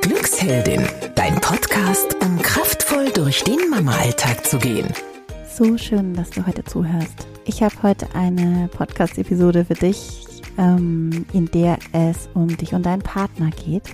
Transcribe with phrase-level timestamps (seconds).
[0.00, 4.88] Glücksheldin, dein Podcast, um kraftvoll durch den Mama-Alltag zu gehen.
[5.52, 7.26] So schön, dass du heute zuhörst.
[7.44, 10.24] Ich habe heute eine Podcast-Episode für dich,
[10.58, 13.84] ähm, in der es um dich und deinen Partner geht.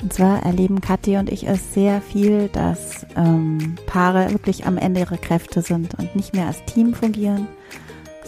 [0.00, 5.00] Und zwar erleben Kathi und ich es sehr viel, dass ähm, Paare wirklich am Ende
[5.00, 7.48] ihrer Kräfte sind und nicht mehr als Team fungieren,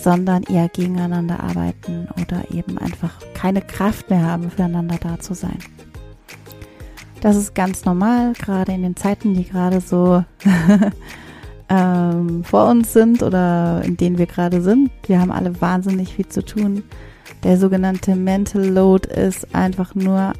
[0.02, 5.58] sondern eher gegeneinander arbeiten oder eben einfach keine Kraft mehr haben, füreinander da zu sein.
[7.20, 10.24] Das ist ganz normal, gerade in den Zeiten, die gerade so
[11.68, 14.90] ähm, vor uns sind oder in denen wir gerade sind.
[15.06, 16.82] Wir haben alle wahnsinnig viel zu tun.
[17.42, 20.32] Der sogenannte Mental Load ist einfach nur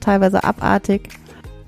[0.00, 1.08] teilweise abartig.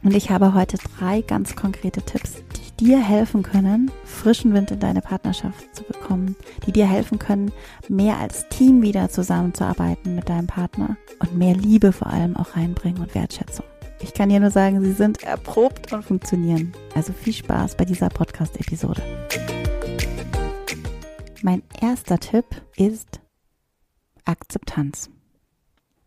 [0.02, 2.42] Und ich habe heute drei ganz konkrete Tipps,
[2.78, 7.52] dir helfen können, frischen Wind in deine Partnerschaft zu bekommen, die dir helfen können,
[7.88, 13.00] mehr als Team wieder zusammenzuarbeiten mit deinem Partner und mehr Liebe vor allem auch reinbringen
[13.00, 13.64] und Wertschätzung.
[14.00, 16.72] Ich kann dir nur sagen, sie sind erprobt und funktionieren.
[16.94, 19.02] Also viel Spaß bei dieser Podcast-Episode.
[21.42, 22.44] Mein erster Tipp
[22.76, 23.20] ist
[24.24, 25.10] Akzeptanz.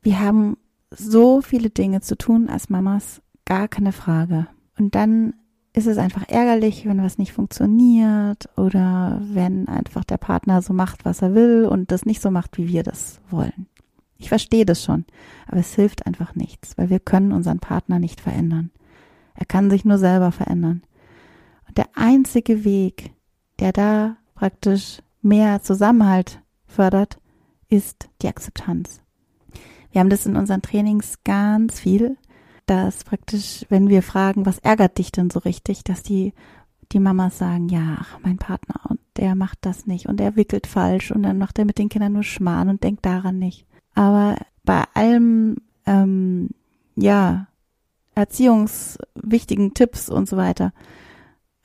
[0.01, 0.57] Wir haben
[0.91, 4.47] so viele Dinge zu tun als Mamas, gar keine Frage.
[4.77, 5.33] Und dann
[5.73, 11.05] ist es einfach ärgerlich, wenn was nicht funktioniert oder wenn einfach der Partner so macht,
[11.05, 13.67] was er will und das nicht so macht, wie wir das wollen.
[14.17, 15.05] Ich verstehe das schon,
[15.47, 18.71] aber es hilft einfach nichts, weil wir können unseren Partner nicht verändern.
[19.33, 20.81] Er kann sich nur selber verändern.
[21.67, 23.11] Und der einzige Weg,
[23.59, 27.19] der da praktisch mehr Zusammenhalt fördert,
[27.69, 29.01] ist die Akzeptanz.
[29.91, 32.17] Wir haben das in unseren Trainings ganz viel,
[32.69, 36.33] dass praktisch, wenn wir fragen, was ärgert dich denn so richtig, dass die,
[36.91, 40.67] die Mamas sagen, ja, ach, mein Partner und der macht das nicht und er wickelt
[40.67, 43.65] falsch und dann macht er mit den Kindern nur Schmarrn und denkt daran nicht.
[43.95, 46.49] Aber bei allem, ähm,
[46.95, 47.47] ja,
[48.13, 50.71] erziehungswichtigen Tipps und so weiter,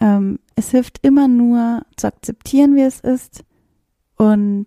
[0.00, 3.44] ähm, es hilft immer nur zu akzeptieren, wie es ist
[4.16, 4.66] und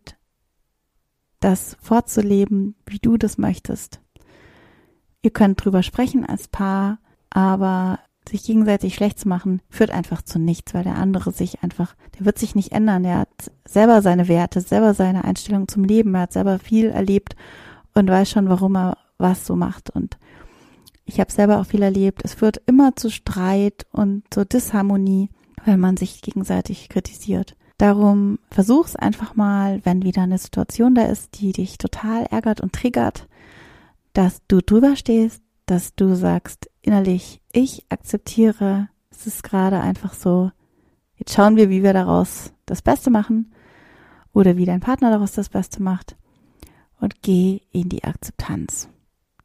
[1.39, 4.01] das vorzuleben, wie du das möchtest.
[5.21, 10.39] Ihr könnt drüber sprechen als Paar, aber sich gegenseitig schlecht zu machen, führt einfach zu
[10.39, 13.05] nichts, weil der andere sich einfach, der wird sich nicht ändern.
[13.05, 17.35] Er hat selber seine Werte, selber seine Einstellung zum Leben, er hat selber viel erlebt
[17.93, 19.89] und weiß schon, warum er was so macht.
[19.89, 20.17] Und
[21.05, 22.21] ich habe selber auch viel erlebt.
[22.23, 25.29] Es führt immer zu Streit und zur Disharmonie,
[25.65, 27.55] wenn man sich gegenseitig kritisiert.
[27.77, 32.73] Darum versuch's einfach mal, wenn wieder eine Situation da ist, die dich total ärgert und
[32.73, 33.27] triggert,
[34.17, 40.51] dass du drüber stehst, dass du sagst innerlich, ich akzeptiere, es ist gerade einfach so.
[41.17, 43.53] Jetzt schauen wir, wie wir daraus das Beste machen
[44.33, 46.15] oder wie dein Partner daraus das Beste macht
[46.99, 48.89] und geh in die Akzeptanz.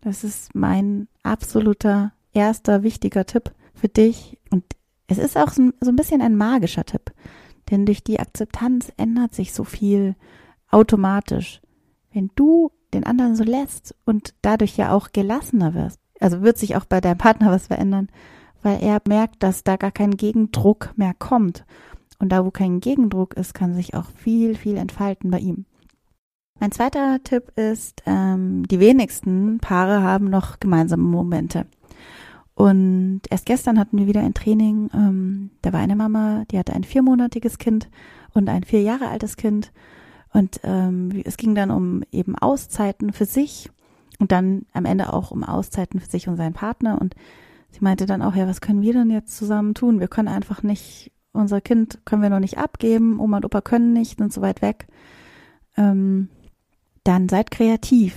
[0.00, 4.64] Das ist mein absoluter erster wichtiger Tipp für dich und
[5.06, 7.12] es ist auch so ein bisschen ein magischer Tipp.
[7.70, 10.16] Denn durch die Akzeptanz ändert sich so viel
[10.70, 11.60] automatisch.
[12.10, 16.76] Wenn du den anderen so lässt und dadurch ja auch gelassener wirst, also wird sich
[16.76, 18.08] auch bei deinem Partner was verändern,
[18.62, 21.64] weil er merkt, dass da gar kein Gegendruck mehr kommt.
[22.18, 25.66] Und da, wo kein Gegendruck ist, kann sich auch viel, viel entfalten bei ihm.
[26.60, 31.66] Mein zweiter Tipp ist, ähm, die wenigsten Paare haben noch gemeinsame Momente.
[32.54, 34.88] Und erst gestern hatten wir wieder ein Training.
[34.94, 37.88] Ähm, da war eine Mama, die hatte ein viermonatiges Kind
[38.34, 39.72] und ein vier Jahre altes Kind.
[40.32, 43.70] Und ähm, es ging dann um eben Auszeiten für sich
[44.18, 47.00] und dann am Ende auch um Auszeiten für sich und seinen Partner.
[47.00, 47.14] Und
[47.70, 50.00] sie meinte dann auch, ja, was können wir denn jetzt zusammen tun?
[50.00, 53.92] Wir können einfach nicht, unser Kind können wir noch nicht abgeben, Oma und Opa können
[53.92, 54.86] nicht, sind so weit weg.
[55.76, 56.28] Ähm,
[57.04, 58.14] dann seid kreativ.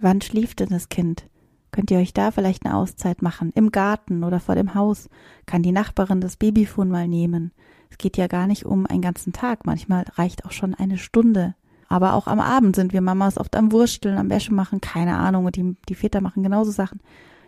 [0.00, 1.28] Wann schläft denn das Kind?
[1.72, 3.50] Könnt ihr euch da vielleicht eine Auszeit machen?
[3.54, 5.08] Im Garten oder vor dem Haus?
[5.44, 7.52] Kann die Nachbarin das Babyfon mal nehmen?
[7.90, 9.66] Es geht ja gar nicht um einen ganzen Tag.
[9.66, 11.54] Manchmal reicht auch schon eine Stunde.
[11.88, 15.44] Aber auch am Abend sind wir Mamas oft am Wursteln, am Wäsche machen, keine Ahnung.
[15.44, 17.00] Und die, die Väter machen genauso Sachen.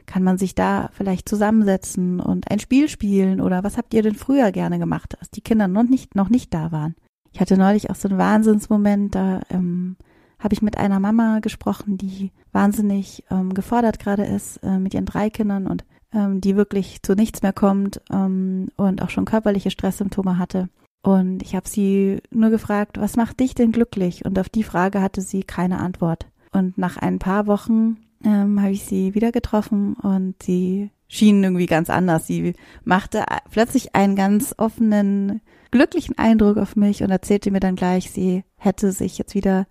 [0.06, 3.40] Kann man sich da vielleicht zusammensetzen und ein Spiel spielen?
[3.40, 6.54] Oder was habt ihr denn früher gerne gemacht, als die Kinder noch nicht, noch nicht
[6.54, 6.94] da waren?
[7.32, 9.96] Ich hatte neulich auch so einen Wahnsinnsmoment, da ähm,
[10.38, 15.06] habe ich mit einer Mama gesprochen, die wahnsinnig ähm, gefordert gerade ist äh, mit ihren
[15.06, 19.70] drei Kindern und ähm, die wirklich zu nichts mehr kommt ähm, und auch schon körperliche
[19.70, 20.68] Stresssymptome hatte.
[21.02, 24.24] Und ich habe sie nur gefragt, was macht dich denn glücklich?
[24.24, 26.26] Und auf die Frage hatte sie keine Antwort.
[26.52, 31.66] Und nach ein paar Wochen ähm, habe ich sie wieder getroffen und sie schien irgendwie
[31.66, 32.26] ganz anders.
[32.26, 32.54] Sie
[32.84, 38.44] machte plötzlich einen ganz offenen, glücklichen Eindruck auf mich und erzählte mir dann gleich, sie
[38.56, 39.66] hätte sich jetzt wieder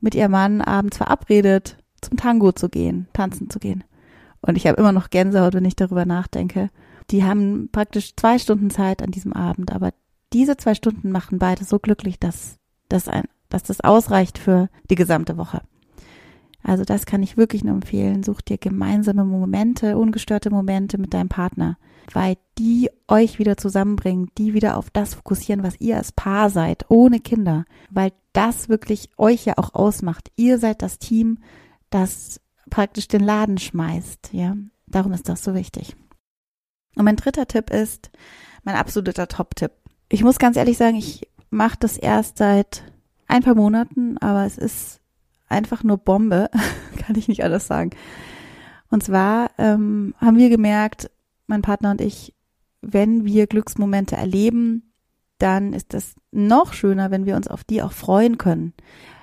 [0.00, 3.84] mit ihrem Mann abends verabredet, zum Tango zu gehen, tanzen zu gehen.
[4.42, 6.70] Und ich habe immer noch Gänsehaut, wenn ich darüber nachdenke.
[7.10, 9.92] Die haben praktisch zwei Stunden Zeit an diesem Abend, aber
[10.32, 12.56] diese zwei Stunden machen beide so glücklich, dass
[12.88, 15.62] das ein, dass das ausreicht für die gesamte Woche.
[16.62, 18.22] Also das kann ich wirklich nur empfehlen.
[18.22, 21.78] Such dir gemeinsame Momente, ungestörte Momente mit deinem Partner,
[22.12, 26.84] weil die euch wieder zusammenbringen, die wieder auf das fokussieren, was ihr als Paar seid,
[26.88, 30.30] ohne Kinder, weil das wirklich euch ja auch ausmacht.
[30.36, 31.38] Ihr seid das Team,
[31.88, 34.56] das praktisch den Laden schmeißt, ja.
[34.86, 35.94] Darum ist das so wichtig.
[36.96, 38.10] Und mein dritter Tipp ist
[38.64, 39.72] mein absoluter Top-Tipp.
[40.08, 42.82] Ich muss ganz ehrlich sagen, ich mache das erst seit
[43.28, 45.00] ein paar Monaten, aber es ist
[45.48, 46.50] einfach nur Bombe,
[46.98, 47.90] kann ich nicht alles sagen.
[48.90, 51.10] Und zwar ähm, haben wir gemerkt,
[51.46, 52.34] mein Partner und ich,
[52.80, 54.92] wenn wir Glücksmomente erleben,
[55.38, 58.74] dann ist das noch schöner, wenn wir uns auf die auch freuen können.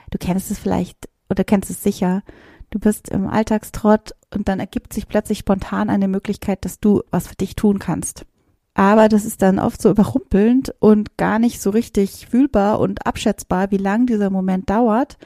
[0.10, 2.24] Du kennst es vielleicht oder kennst es sicher.
[2.70, 7.28] Du bist im Alltagstrott und dann ergibt sich plötzlich spontan eine Möglichkeit, dass du was
[7.28, 8.26] für dich tun kannst.
[8.74, 13.72] Aber das ist dann oft so überrumpelnd und gar nicht so richtig fühlbar und abschätzbar,
[13.72, 15.18] wie lang dieser Moment dauert.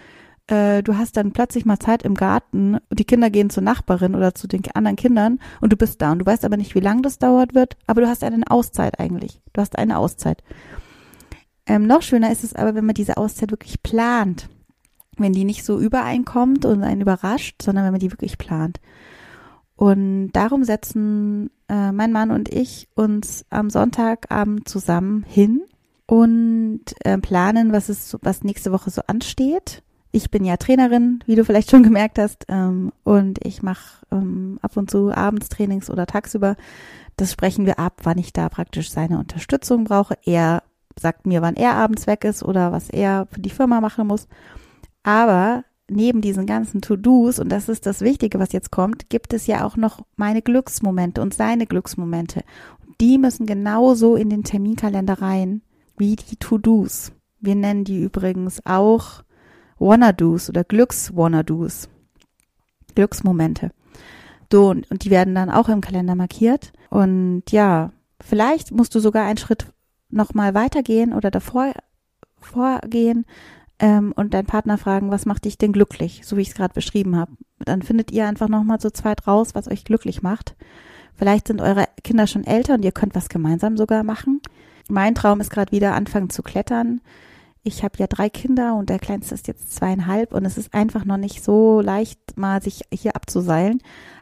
[0.48, 4.36] Äh, du hast dann plötzlich mal Zeit im Garten, die Kinder gehen zur Nachbarin oder
[4.36, 7.02] zu den anderen Kindern und du bist da und du weißt aber nicht, wie lang
[7.02, 9.42] das dauert wird, aber du hast eine Auszeit eigentlich.
[9.52, 10.44] Du hast eine Auszeit.
[11.66, 14.48] Ähm, noch schöner ist es aber, wenn man diese Auszeit wirklich plant.
[15.18, 18.80] Wenn die nicht so übereinkommt und einen überrascht, sondern wenn man die wirklich plant.
[19.76, 25.64] Und darum setzen äh, mein Mann und ich uns am Sonntagabend zusammen hin
[26.06, 29.82] und äh, planen, was es, was nächste Woche so ansteht.
[30.12, 34.60] Ich bin ja Trainerin, wie du vielleicht schon gemerkt hast, ähm, und ich mache ähm,
[34.62, 36.58] ab und zu Abendstrainings oder tagsüber.
[37.18, 40.18] Das sprechen wir ab, wann ich da praktisch seine Unterstützung brauche.
[40.26, 40.64] Er
[41.00, 44.28] sagt mir, wann er abends weg ist oder was er für die Firma machen muss.
[45.04, 49.48] Aber neben diesen ganzen To-Dos, und das ist das Wichtige, was jetzt kommt, gibt es
[49.48, 52.44] ja auch noch meine Glücksmomente und seine Glücksmomente.
[53.00, 55.62] Die müssen genauso in den Terminkalender rein
[55.98, 57.12] wie die To-Dos.
[57.40, 59.24] Wir nennen die übrigens auch
[59.80, 61.90] Wanna-Dos oder Glücks-Wanna-Dos.
[62.94, 63.72] Glücksmomente.
[64.52, 66.74] So, und, die werden dann auch im Kalender markiert.
[66.90, 69.66] Und ja, vielleicht musst du sogar einen Schritt
[70.10, 71.72] nochmal weitergehen oder davor
[72.40, 73.26] vorgehen,
[73.82, 76.74] ähm, und dein Partner fragen, was macht dich denn glücklich, so wie ich es gerade
[76.74, 77.32] beschrieben habe.
[77.60, 80.56] Dann findet ihr einfach nochmal so zweit raus, was euch glücklich macht.
[81.16, 84.40] Vielleicht sind eure Kinder schon älter und ihr könnt was gemeinsam sogar machen.
[84.88, 87.02] Mein Traum ist gerade wieder anfangen zu klettern.
[87.64, 91.06] Ich habe ja drei Kinder und der kleinste ist jetzt zweieinhalb und es ist einfach
[91.06, 93.82] noch nicht so leicht, mal sich hier abzuseilen.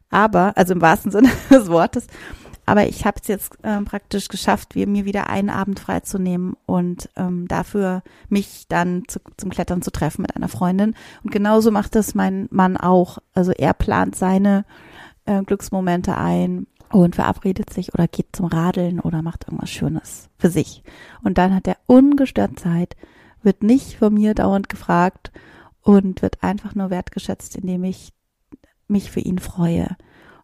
[0.09, 2.07] Aber, also im wahrsten Sinne des Wortes,
[2.69, 7.47] aber ich habe es jetzt ähm, praktisch geschafft, mir wieder einen Abend freizunehmen und ähm,
[7.47, 10.93] dafür mich dann zu, zum Klettern zu treffen mit einer Freundin.
[11.23, 13.17] Und genauso macht das mein Mann auch.
[13.33, 14.65] Also er plant seine
[15.25, 20.51] äh, Glücksmomente ein und verabredet sich oder geht zum Radeln oder macht irgendwas Schönes für
[20.51, 20.83] sich.
[21.23, 22.95] Und dann hat er ungestört Zeit,
[23.41, 25.31] wird nicht von mir dauernd gefragt
[25.81, 28.13] und wird einfach nur wertgeschätzt, indem ich
[28.87, 29.97] mich für ihn freue.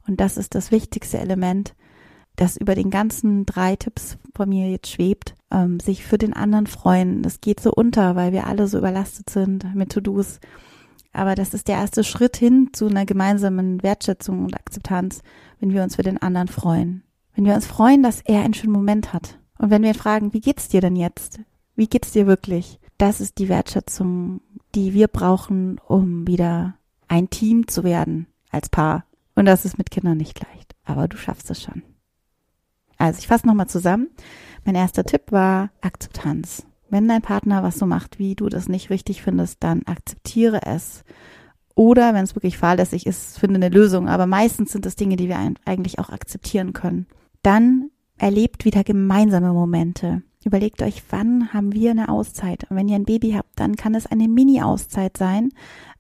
[0.08, 1.76] Und das ist das wichtigste Element,
[2.36, 6.68] das über den ganzen drei Tipps von mir jetzt schwebt, ähm, sich für den anderen
[6.68, 7.22] freuen.
[7.22, 10.40] Das geht so unter, weil wir alle so überlastet sind mit To-Dos.
[11.14, 15.22] Aber das ist der erste Schritt hin zu einer gemeinsamen Wertschätzung und Akzeptanz,
[15.60, 17.04] wenn wir uns für den anderen freuen.
[17.36, 19.40] Wenn wir uns freuen, dass er einen schönen Moment hat.
[19.58, 21.40] Und wenn wir fragen, wie geht's dir denn jetzt?
[21.76, 22.80] Wie geht's dir wirklich?
[22.98, 24.42] Das ist die Wertschätzung,
[24.74, 26.76] die wir brauchen, um wieder
[27.08, 29.06] ein Team zu werden als Paar.
[29.36, 30.76] Und das ist mit Kindern nicht leicht.
[30.84, 31.84] Aber du schaffst es schon.
[32.98, 34.10] Also ich fasse nochmal zusammen.
[34.64, 36.66] Mein erster Tipp war Akzeptanz.
[36.90, 41.04] Wenn dein Partner was so macht, wie du das nicht richtig findest, dann akzeptiere es.
[41.76, 44.08] Oder wenn es wirklich fahrlässig ist, finde eine Lösung.
[44.08, 47.08] Aber meistens sind es Dinge, die wir eigentlich auch akzeptieren können.
[47.44, 50.24] Dann erlebt wieder gemeinsame Momente.
[50.46, 52.70] Überlegt euch, wann haben wir eine Auszeit?
[52.70, 55.50] Und wenn ihr ein Baby habt, dann kann es eine Mini-Auszeit sein.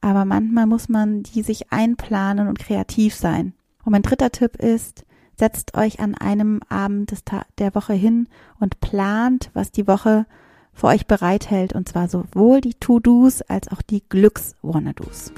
[0.01, 3.53] Aber manchmal muss man die sich einplanen und kreativ sein.
[3.83, 5.03] Und mein dritter Tipp ist,
[5.38, 7.24] setzt euch an einem Abend des
[7.58, 8.27] der Woche hin
[8.60, 10.25] und plant, was die Woche
[10.74, 15.32] für euch bereithält, und zwar sowohl die To-Dos als auch die Glücks-Wanna-Dos.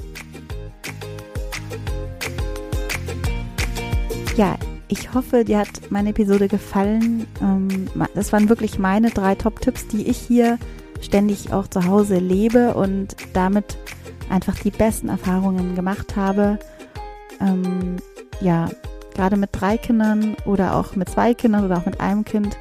[4.36, 4.56] Ja,
[4.88, 7.28] ich hoffe, dir hat meine Episode gefallen.
[7.42, 10.58] Ähm, das waren wirklich meine drei Top-Tipps, die ich hier
[11.02, 13.78] ständig auch zu Hause lebe und damit
[14.30, 16.60] einfach die besten Erfahrungen gemacht habe.
[17.40, 17.98] Ähm,
[18.42, 18.70] ja,
[19.18, 22.58] gerade mit drei Kindern oder auch mit zwei Kindern oder auch mit einem Kind,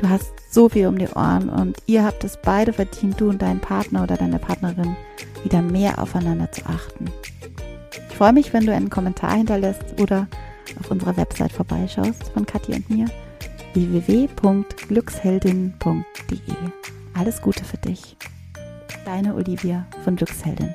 [0.00, 3.40] du hast so viel um die Ohren und ihr habt es beide verdient, du und
[3.42, 4.96] dein Partner oder deine Partnerin,
[5.44, 7.12] wieder mehr aufeinander zu achten.
[8.08, 10.26] Ich freue mich, wenn du einen Kommentar hinterlässt oder
[10.80, 13.06] auf unserer Website vorbeischaust von Kathi und mir
[13.74, 16.54] www.glücksheldin.de.
[17.14, 18.16] Alles Gute für dich.
[19.04, 20.74] Deine Olivia von Glücksheldin.